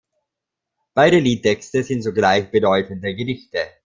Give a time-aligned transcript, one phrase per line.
[0.95, 3.59] Beide Liedtexte sind zugleich bedeutende Gedichte.